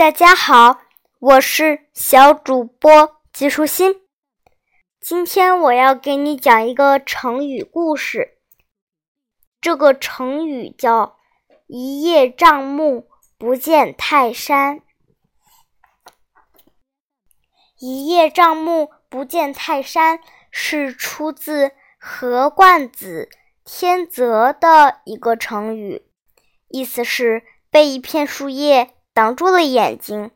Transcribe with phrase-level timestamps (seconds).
[0.00, 0.80] 大家好，
[1.18, 4.00] 我是小主播季舒心。
[4.98, 8.38] 今天我要给你讲一个成语故事。
[9.60, 11.18] 这个成语叫
[11.68, 14.80] “一叶障目，不见泰山”。
[17.78, 20.20] 一叶障目，不见泰山
[20.50, 23.28] 是出自《何冠子·
[23.66, 26.00] 天泽》的一个成语，
[26.68, 28.94] 意思是被一片树叶。
[29.12, 30.30] 挡住了眼睛，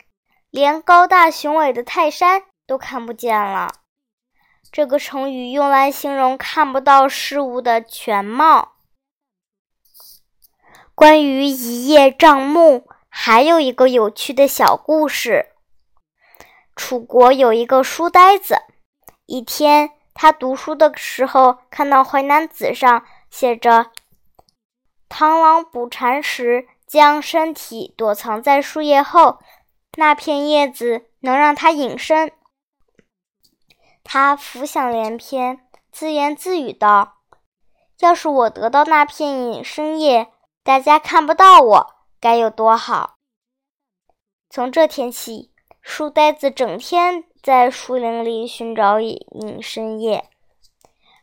[0.50, 3.72] 连高大雄伟的泰山都看不见了。
[4.72, 8.72] 这个成语用来形容看不到事物的全貌。
[10.94, 15.50] 关于一叶障目，还有一个有趣的小故事。
[16.74, 18.56] 楚国有一个书呆子，
[19.26, 23.92] 一天他读书的时候，看到《淮南子》上写着
[25.08, 29.40] ：“螳螂捕蝉时。”将身体躲藏在树叶后，
[29.96, 32.30] 那片叶子能让它隐身。
[34.04, 35.58] 他浮想联翩，
[35.90, 37.16] 自言自语道
[37.98, 40.28] ：“要是我得到那片隐身叶，
[40.62, 43.16] 大家看不到我，该有多好！”
[44.48, 45.50] 从这天起，
[45.80, 50.30] 书呆子整天在树林里寻找隐身叶。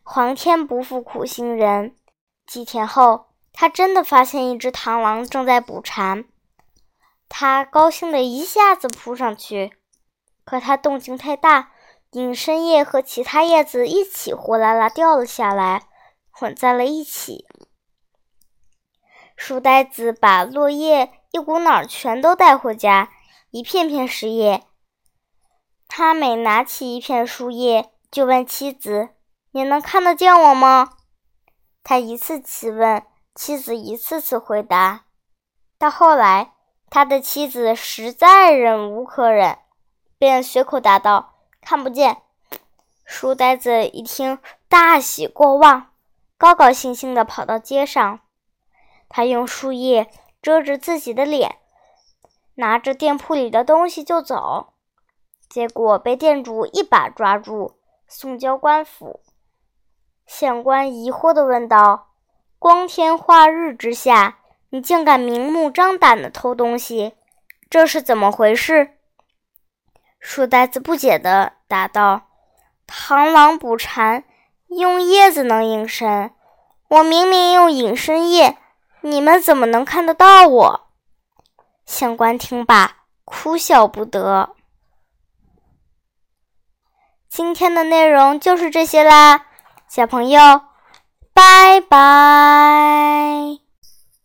[0.04, 1.96] 皇天不负苦心人，
[2.46, 3.31] 几天后。
[3.62, 6.26] 他真的发现一只螳螂正在捕蝉，
[7.30, 9.78] 他高兴的一下子扑上去，
[10.44, 11.72] 可他动静太大，
[12.10, 15.84] 隐身叶和其他叶子一起呼啦啦掉了下来，
[16.32, 17.46] 混在了一起。
[19.38, 23.12] 书呆子把落叶一股脑儿全都带回家，
[23.52, 24.64] 一片片是叶。
[25.88, 29.10] 他每拿起一片树叶，就问妻子
[29.54, 30.94] ：“你能看得见我吗？”
[31.86, 33.04] 他一次次问。
[33.34, 35.06] 妻子一次次回答，
[35.78, 36.54] 到后来，
[36.90, 39.58] 他的妻子实在忍无可忍，
[40.18, 42.24] 便随口答道：“看不见。”
[43.06, 44.38] 书呆子一听，
[44.68, 45.92] 大喜过望，
[46.38, 48.20] 高高兴兴地跑到街上。
[49.08, 51.58] 他用树叶遮着自己的脸，
[52.56, 54.74] 拿着店铺里的东西就走，
[55.50, 57.78] 结果被店主一把抓住，
[58.08, 59.22] 送交官府。
[60.26, 62.10] 县官疑惑地问道。
[62.62, 64.38] 光天化日之下，
[64.70, 67.16] 你竟敢明目张胆的偷东西，
[67.72, 68.92] 这是怎么回事？
[70.20, 72.28] 书呆子不解的答道
[72.86, 74.24] ：“螳螂捕蝉，
[74.68, 76.36] 用叶子能隐身，
[76.88, 78.60] 我明明用隐身叶，
[79.02, 80.82] 你们怎么能看得到我？”
[81.88, 84.56] 县官听罢，哭笑不得。
[87.28, 89.48] 今天的内容就是这些啦，
[89.88, 90.62] 小朋友。
[91.34, 93.61] 拜拜。